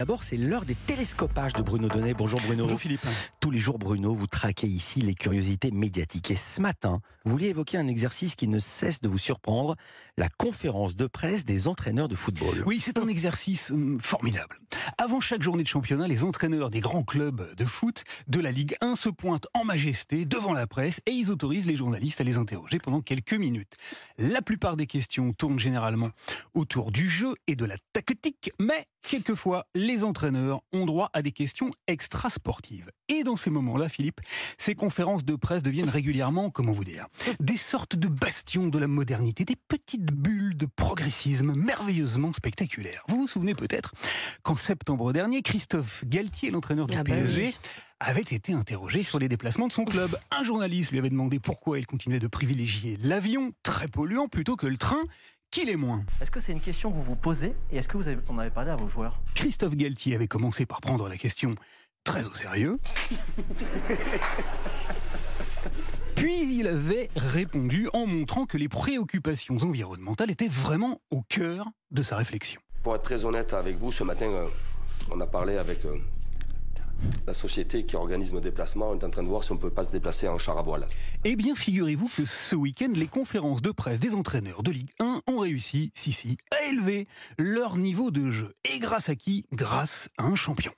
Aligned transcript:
D'abord, 0.00 0.22
c'est 0.22 0.38
l'heure 0.38 0.64
des 0.64 0.76
télescopages 0.76 1.52
de 1.52 1.60
Bruno 1.60 1.86
Donnet. 1.86 2.14
Bonjour 2.14 2.40
Bruno. 2.40 2.62
Bonjour 2.62 2.80
Philippe. 2.80 3.02
Tous 3.38 3.50
les 3.50 3.58
jours, 3.58 3.78
Bruno, 3.78 4.14
vous 4.14 4.26
traquez 4.26 4.66
ici 4.66 5.02
les 5.02 5.12
curiosités 5.12 5.70
médiatiques. 5.70 6.30
Et 6.30 6.36
ce 6.36 6.62
matin, 6.62 7.02
vous 7.26 7.32
vouliez 7.32 7.48
évoquer 7.48 7.76
un 7.76 7.86
exercice 7.86 8.34
qui 8.34 8.48
ne 8.48 8.58
cesse 8.58 9.02
de 9.02 9.10
vous 9.10 9.18
surprendre, 9.18 9.76
la 10.16 10.30
conférence 10.30 10.96
de 10.96 11.06
presse 11.06 11.44
des 11.44 11.68
entraîneurs 11.68 12.08
de 12.08 12.16
football. 12.16 12.62
Oui, 12.64 12.80
c'est 12.80 12.98
un 12.98 13.08
exercice 13.08 13.70
hum, 13.72 14.00
formidable. 14.00 14.58
Avant 14.96 15.20
chaque 15.20 15.42
journée 15.42 15.64
de 15.64 15.68
championnat, 15.68 16.08
les 16.08 16.24
entraîneurs 16.24 16.70
des 16.70 16.80
grands 16.80 17.02
clubs 17.02 17.54
de 17.54 17.64
foot 17.66 18.04
de 18.26 18.40
la 18.40 18.52
Ligue 18.52 18.76
1 18.80 18.96
se 18.96 19.10
pointent 19.10 19.48
en 19.52 19.64
majesté 19.64 20.24
devant 20.24 20.54
la 20.54 20.66
presse 20.66 21.02
et 21.04 21.10
ils 21.10 21.30
autorisent 21.30 21.66
les 21.66 21.76
journalistes 21.76 22.22
à 22.22 22.24
les 22.24 22.38
interroger 22.38 22.78
pendant 22.78 23.02
quelques 23.02 23.34
minutes. 23.34 23.76
La 24.16 24.40
plupart 24.40 24.78
des 24.78 24.86
questions 24.86 25.34
tournent 25.34 25.58
généralement 25.58 26.08
autour 26.54 26.90
du 26.90 27.06
jeu 27.06 27.34
et 27.46 27.54
de 27.54 27.66
la 27.66 27.76
tactique, 27.92 28.50
mais 28.58 28.86
quelquefois, 29.02 29.66
les 29.74 29.89
entraîneurs 29.98 30.60
ont 30.72 30.86
droit 30.86 31.10
à 31.12 31.22
des 31.22 31.32
questions 31.32 31.70
extra-sportives. 31.86 32.90
Et 33.08 33.24
dans 33.24 33.36
ces 33.36 33.50
moments-là, 33.50 33.88
Philippe, 33.88 34.20
ces 34.58 34.74
conférences 34.74 35.24
de 35.24 35.34
presse 35.34 35.62
deviennent 35.62 35.88
régulièrement, 35.88 36.50
comment 36.50 36.72
vous 36.72 36.84
dire, 36.84 37.06
des 37.40 37.56
sortes 37.56 37.96
de 37.96 38.08
bastions 38.08 38.68
de 38.68 38.78
la 38.78 38.86
modernité, 38.86 39.44
des 39.44 39.56
petites 39.56 40.12
bulles 40.12 40.56
de 40.56 40.66
progressisme 40.66 41.52
merveilleusement 41.54 42.32
spectaculaires. 42.32 43.04
Vous 43.08 43.16
vous 43.16 43.28
souvenez 43.28 43.54
peut-être 43.54 43.92
qu'en 44.42 44.54
septembre 44.54 45.12
dernier, 45.12 45.42
Christophe 45.42 46.04
Galtier, 46.06 46.50
l'entraîneur 46.50 46.86
du 46.86 46.96
Ah 46.96 47.04
bah 47.04 47.14
PSG, 47.14 47.46
oui. 47.46 47.56
avait 47.98 48.20
été 48.20 48.52
interrogé 48.52 49.02
sur 49.02 49.18
les 49.18 49.28
déplacements 49.28 49.68
de 49.68 49.72
son 49.72 49.84
club. 49.84 50.16
Un 50.30 50.44
journaliste 50.44 50.92
lui 50.92 50.98
avait 50.98 51.10
demandé 51.10 51.38
pourquoi 51.38 51.78
il 51.78 51.86
continuait 51.86 52.18
de 52.20 52.26
privilégier 52.28 52.96
l'avion, 53.02 53.52
très 53.62 53.88
polluant, 53.88 54.28
plutôt 54.28 54.56
que 54.56 54.66
le 54.66 54.76
train, 54.76 55.02
qui 55.50 55.64
l'est 55.64 55.76
moins. 55.76 56.04
Est-ce 56.20 56.30
que 56.30 56.40
c'est 56.40 56.52
une 56.52 56.60
question 56.60 56.90
que 56.90 56.96
vous 56.96 57.02
vous 57.02 57.16
posez 57.16 57.54
et 57.70 57.78
est-ce 57.78 57.88
que 57.88 57.96
vous 57.96 58.06
avez, 58.08 58.18
en 58.28 58.38
avez 58.38 58.50
parlé 58.50 58.70
à 58.70 58.76
vos 58.76 58.88
joueurs 58.88 59.20
Christophe 59.34 59.74
Galtier 59.74 60.14
avait 60.14 60.28
commencé 60.28 60.66
par 60.66 60.80
prendre 60.80 61.08
la 61.08 61.16
question 61.16 61.54
très 62.04 62.26
au 62.28 62.34
sérieux. 62.34 62.78
Puis 66.14 66.58
il 66.58 66.68
avait 66.68 67.08
répondu 67.16 67.88
en 67.92 68.06
montrant 68.06 68.46
que 68.46 68.56
les 68.58 68.68
préoccupations 68.68 69.56
environnementales 69.58 70.30
étaient 70.30 70.48
vraiment 70.48 71.00
au 71.10 71.22
cœur 71.22 71.66
de 71.90 72.02
sa 72.02 72.16
réflexion. 72.16 72.60
Pour 72.82 72.94
être 72.94 73.02
très 73.02 73.24
honnête 73.24 73.52
avec 73.52 73.78
vous, 73.78 73.90
ce 73.92 74.04
matin, 74.04 74.26
euh, 74.26 74.46
on 75.10 75.20
a 75.20 75.26
parlé 75.26 75.56
avec 75.56 75.84
euh, 75.84 75.96
la 77.26 77.34
société 77.34 77.84
qui 77.84 77.96
organise 77.96 78.32
nos 78.32 78.40
déplacements. 78.40 78.94
Est 78.94 79.04
en 79.04 79.10
train 79.10 79.22
de 79.22 79.28
voir 79.28 79.44
si 79.44 79.52
on 79.52 79.56
ne 79.56 79.60
peut 79.60 79.70
pas 79.70 79.84
se 79.84 79.92
déplacer 79.92 80.28
en 80.28 80.38
char 80.38 80.58
à 80.58 80.62
voile. 80.62 80.86
Eh 81.24 81.36
bien, 81.36 81.54
figurez-vous 81.54 82.08
que 82.08 82.24
ce 82.24 82.56
week-end, 82.56 82.92
les 82.94 83.06
conférences 83.06 83.62
de 83.62 83.70
presse 83.70 84.00
des 84.00 84.14
entraîneurs 84.14 84.62
de 84.62 84.70
Ligue 84.70 84.90
1 85.00 85.22
ont 85.28 85.38
réussi, 85.38 85.92
si 85.94 86.12
si, 86.12 86.36
à 86.50 86.70
élever 86.70 87.06
leur 87.38 87.76
niveau 87.76 88.10
de 88.10 88.30
jeu. 88.30 88.54
Et 88.64 88.78
grâce 88.78 89.08
à 89.08 89.14
qui? 89.14 89.44
Grâce 89.52 90.08
à 90.18 90.24
un 90.24 90.34
champion. 90.34 90.72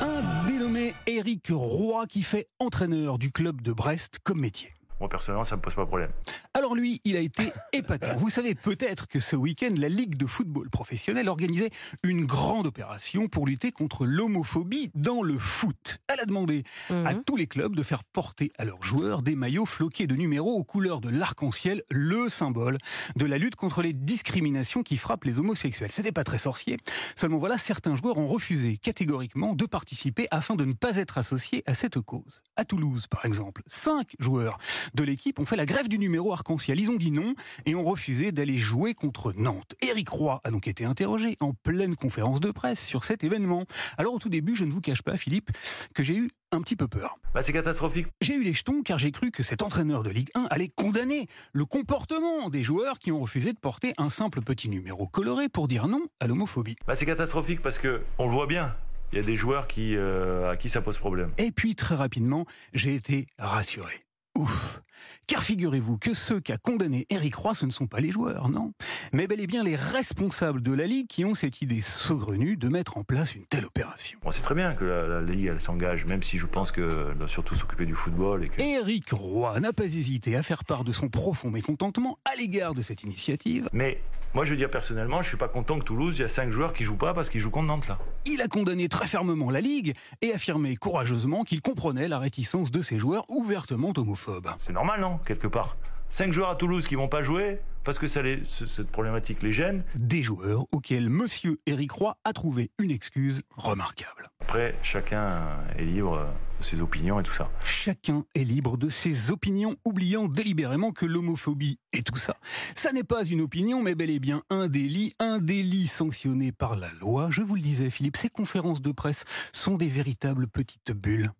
Un 0.00 0.46
dénommé 0.46 0.94
Éric 1.06 1.48
Roy 1.50 2.06
qui 2.06 2.22
fait 2.22 2.48
entraîneur 2.58 3.18
du 3.18 3.30
club 3.30 3.62
de 3.62 3.72
Brest 3.72 4.18
comme 4.22 4.40
métier. 4.40 4.70
Moi, 5.02 5.08
personnellement, 5.08 5.42
ça 5.42 5.56
me 5.56 5.60
pose 5.60 5.74
pas 5.74 5.82
de 5.82 5.88
problème. 5.88 6.12
Alors 6.54 6.76
lui, 6.76 7.00
il 7.02 7.16
a 7.16 7.20
été 7.20 7.52
épatant. 7.72 8.14
Vous 8.18 8.30
savez 8.30 8.54
peut-être 8.54 9.08
que 9.08 9.18
ce 9.18 9.34
week-end, 9.34 9.74
la 9.76 9.88
Ligue 9.88 10.16
de 10.16 10.26
football 10.26 10.70
professionnel 10.70 11.28
organisait 11.28 11.70
une 12.04 12.24
grande 12.24 12.68
opération 12.68 13.26
pour 13.26 13.44
lutter 13.44 13.72
contre 13.72 14.06
l'homophobie 14.06 14.92
dans 14.94 15.24
le 15.24 15.40
foot. 15.40 15.98
Elle 16.06 16.20
a 16.20 16.24
demandé 16.24 16.62
à 16.88 17.14
tous 17.14 17.34
les 17.34 17.48
clubs 17.48 17.74
de 17.74 17.82
faire 17.82 18.04
porter 18.04 18.52
à 18.58 18.64
leurs 18.64 18.84
joueurs 18.84 19.22
des 19.22 19.34
maillots 19.34 19.66
floqués 19.66 20.06
de 20.06 20.14
numéros 20.14 20.52
aux 20.52 20.62
couleurs 20.62 21.00
de 21.00 21.08
l'arc-en-ciel, 21.08 21.82
le 21.90 22.28
symbole 22.28 22.78
de 23.16 23.26
la 23.26 23.38
lutte 23.38 23.56
contre 23.56 23.82
les 23.82 23.92
discriminations 23.92 24.84
qui 24.84 24.96
frappent 24.96 25.24
les 25.24 25.40
homosexuels. 25.40 25.90
C'était 25.90 26.12
pas 26.12 26.22
très 26.22 26.38
sorcier. 26.38 26.76
Seulement 27.16 27.38
voilà, 27.38 27.58
certains 27.58 27.96
joueurs 27.96 28.18
ont 28.18 28.28
refusé 28.28 28.76
catégoriquement 28.76 29.56
de 29.56 29.66
participer 29.66 30.28
afin 30.30 30.54
de 30.54 30.64
ne 30.64 30.74
pas 30.74 30.96
être 30.98 31.18
associés 31.18 31.64
à 31.66 31.74
cette 31.74 31.98
cause. 31.98 32.40
À 32.54 32.64
Toulouse, 32.64 33.08
par 33.08 33.24
exemple, 33.24 33.64
cinq 33.66 34.14
joueurs 34.20 34.58
de 34.94 35.02
l'équipe 35.04 35.38
ont 35.38 35.44
fait 35.44 35.56
la 35.56 35.66
grève 35.66 35.88
du 35.88 35.98
numéro 35.98 36.32
arc-en-ciel. 36.32 36.78
Ils 36.80 36.90
ont 36.90 36.96
dit 36.96 37.10
non 37.10 37.34
et 37.66 37.74
ont 37.74 37.84
refusé 37.84 38.32
d'aller 38.32 38.58
jouer 38.58 38.94
contre 38.94 39.32
Nantes. 39.32 39.74
Éric 39.80 40.08
Roy 40.08 40.40
a 40.44 40.50
donc 40.50 40.66
été 40.66 40.84
interrogé 40.84 41.36
en 41.40 41.52
pleine 41.52 41.96
conférence 41.96 42.40
de 42.40 42.50
presse 42.50 42.84
sur 42.84 43.04
cet 43.04 43.24
événement. 43.24 43.64
Alors 43.98 44.14
au 44.14 44.18
tout 44.18 44.28
début, 44.28 44.54
je 44.54 44.64
ne 44.64 44.70
vous 44.70 44.80
cache 44.80 45.02
pas, 45.02 45.16
Philippe, 45.16 45.50
que 45.94 46.02
j'ai 46.02 46.16
eu 46.16 46.30
un 46.52 46.60
petit 46.60 46.76
peu 46.76 46.86
peur. 46.86 47.18
Bah, 47.34 47.42
c'est 47.42 47.52
catastrophique. 47.52 48.06
J'ai 48.20 48.34
eu 48.34 48.44
les 48.44 48.52
jetons 48.52 48.82
car 48.82 48.98
j'ai 48.98 49.10
cru 49.10 49.30
que 49.30 49.42
cet 49.42 49.62
entraîneur 49.62 50.02
de 50.02 50.10
Ligue 50.10 50.30
1 50.34 50.46
allait 50.50 50.68
condamner 50.68 51.28
le 51.52 51.64
comportement 51.64 52.50
des 52.50 52.62
joueurs 52.62 52.98
qui 52.98 53.10
ont 53.10 53.20
refusé 53.20 53.52
de 53.52 53.58
porter 53.58 53.94
un 53.98 54.10
simple 54.10 54.42
petit 54.42 54.68
numéro 54.68 55.06
coloré 55.06 55.48
pour 55.48 55.68
dire 55.68 55.88
non 55.88 56.02
à 56.20 56.26
l'homophobie. 56.26 56.76
Bah, 56.86 56.94
c'est 56.94 57.06
catastrophique 57.06 57.62
parce 57.62 57.78
que 57.78 58.02
on 58.18 58.26
le 58.26 58.32
voit 58.32 58.46
bien. 58.46 58.74
Il 59.12 59.16
y 59.16 59.18
a 59.20 59.24
des 59.24 59.36
joueurs 59.36 59.66
qui, 59.66 59.94
euh, 59.94 60.50
à 60.50 60.56
qui 60.56 60.70
ça 60.70 60.80
pose 60.80 60.96
problème. 60.96 61.30
Et 61.36 61.52
puis 61.52 61.74
très 61.74 61.94
rapidement, 61.94 62.46
j'ai 62.72 62.94
été 62.94 63.26
rassuré. 63.38 64.04
Oof. 64.38 64.82
Car 65.26 65.42
figurez-vous 65.42 65.98
que 65.98 66.14
ceux 66.14 66.40
qu'a 66.40 66.58
condamné 66.58 67.06
Eric 67.10 67.34
Roy, 67.34 67.54
ce 67.54 67.66
ne 67.66 67.70
sont 67.70 67.86
pas 67.86 68.00
les 68.00 68.10
joueurs, 68.10 68.48
non, 68.48 68.72
mais 69.12 69.26
bel 69.26 69.40
et 69.40 69.46
bien 69.46 69.64
les 69.64 69.76
responsables 69.76 70.62
de 70.62 70.72
la 70.72 70.86
Ligue 70.86 71.06
qui 71.06 71.24
ont 71.24 71.34
cette 71.34 71.62
idée 71.62 71.82
saugrenue 71.82 72.56
de 72.56 72.68
mettre 72.68 72.98
en 72.98 73.04
place 73.04 73.34
une 73.34 73.44
telle 73.46 73.64
opération. 73.64 74.18
Bon, 74.22 74.32
c'est 74.32 74.42
très 74.42 74.54
bien 74.54 74.74
que 74.74 74.84
la, 74.84 75.06
la 75.06 75.22
Ligue 75.22 75.46
elle 75.46 75.60
s'engage, 75.60 76.04
même 76.04 76.22
si 76.22 76.38
je 76.38 76.46
pense 76.46 76.72
qu'elle 76.72 77.14
doit 77.16 77.28
surtout 77.28 77.54
s'occuper 77.54 77.86
du 77.86 77.94
football. 77.94 78.44
Et 78.44 78.48
que... 78.48 78.62
Éric 78.62 79.10
Roy 79.12 79.58
n'a 79.60 79.72
pas 79.72 79.84
hésité 79.84 80.36
à 80.36 80.42
faire 80.42 80.64
part 80.64 80.84
de 80.84 80.92
son 80.92 81.08
profond 81.08 81.50
mécontentement 81.50 82.18
à 82.24 82.36
l'égard 82.36 82.74
de 82.74 82.82
cette 82.82 83.02
initiative. 83.02 83.68
Mais 83.72 83.98
moi, 84.34 84.44
je 84.44 84.50
veux 84.52 84.56
dire 84.56 84.70
personnellement, 84.70 85.20
je 85.20 85.28
suis 85.28 85.36
pas 85.36 85.48
content 85.48 85.78
que 85.78 85.84
Toulouse, 85.84 86.16
il 86.18 86.22
y 86.22 86.24
a 86.24 86.28
cinq 86.28 86.50
joueurs 86.50 86.72
qui 86.72 86.84
jouent 86.84 86.96
pas 86.96 87.12
parce 87.12 87.28
qu'ils 87.28 87.40
jouent 87.40 87.50
contre 87.50 87.66
Nantes 87.66 87.88
là. 87.88 87.98
Il 88.24 88.40
a 88.40 88.48
condamné 88.48 88.88
très 88.88 89.06
fermement 89.06 89.50
la 89.50 89.60
Ligue 89.60 89.94
et 90.22 90.32
affirmé 90.32 90.76
courageusement 90.76 91.44
qu'il 91.44 91.60
comprenait 91.60 92.08
la 92.08 92.18
réticence 92.18 92.70
de 92.70 92.80
ses 92.80 92.98
joueurs 92.98 93.24
ouvertement 93.28 93.92
homophobes. 93.94 94.48
C'est 94.58 94.72
normal, 94.72 94.81
non 94.98 95.18
Quelque 95.24 95.46
part. 95.46 95.76
Cinq 96.10 96.32
joueurs 96.32 96.50
à 96.50 96.56
Toulouse 96.56 96.86
qui 96.86 96.94
vont 96.94 97.08
pas 97.08 97.22
jouer 97.22 97.58
parce 97.84 97.98
que 97.98 98.06
ça 98.06 98.22
les, 98.22 98.42
cette 98.44 98.88
problématique 98.88 99.42
les 99.42 99.52
gêne. 99.52 99.82
Des 99.94 100.22
joueurs 100.22 100.66
auxquels 100.72 101.08
Monsieur 101.08 101.58
Éric 101.66 101.90
Roy 101.92 102.16
a 102.24 102.32
trouvé 102.32 102.70
une 102.78 102.90
excuse 102.90 103.42
remarquable. 103.56 104.28
Après, 104.40 104.74
chacun 104.82 105.40
est 105.78 105.84
libre 105.84 106.26
de 106.60 106.64
ses 106.64 106.80
opinions 106.80 107.18
et 107.18 107.22
tout 107.22 107.32
ça. 107.32 107.48
Chacun 107.64 108.24
est 108.34 108.44
libre 108.44 108.76
de 108.76 108.88
ses 108.88 109.30
opinions, 109.30 109.76
oubliant 109.84 110.28
délibérément 110.28 110.92
que 110.92 111.06
l'homophobie 111.06 111.78
et 111.92 112.02
tout 112.02 112.16
ça, 112.16 112.36
ça 112.74 112.92
n'est 112.92 113.04
pas 113.04 113.24
une 113.24 113.40
opinion, 113.40 113.82
mais 113.82 113.94
bel 113.94 114.10
et 114.10 114.20
bien 114.20 114.42
un 114.50 114.68
délit, 114.68 115.14
un 115.18 115.38
délit 115.38 115.86
sanctionné 115.86 116.52
par 116.52 116.76
la 116.76 116.88
loi. 117.00 117.28
Je 117.30 117.42
vous 117.42 117.54
le 117.54 117.62
disais, 117.62 117.90
Philippe, 117.90 118.16
ces 118.16 118.28
conférences 118.28 118.82
de 118.82 118.92
presse 118.92 119.24
sont 119.52 119.76
des 119.76 119.88
véritables 119.88 120.46
petites 120.46 120.92
bulles 120.92 121.32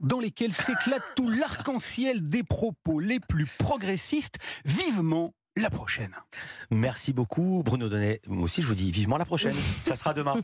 dans 0.00 0.20
lesquelles 0.20 0.52
s'éclate 0.52 1.02
tout 1.14 1.28
l'arc-en-ciel 1.28 2.26
des 2.26 2.42
propos 2.42 3.00
les 3.00 3.20
plus 3.20 3.46
progressistes. 3.46 4.36
Vivement 4.64 5.34
la 5.56 5.70
prochaine. 5.70 6.14
Merci 6.70 7.12
beaucoup 7.12 7.62
Bruno 7.64 7.88
Donnet. 7.88 8.20
Moi 8.26 8.44
aussi, 8.44 8.60
je 8.62 8.66
vous 8.66 8.74
dis 8.74 8.90
vivement 8.90 9.16
la 9.16 9.24
prochaine. 9.24 9.54
Ça 9.84 9.96
sera 9.96 10.12
demain. 10.12 10.36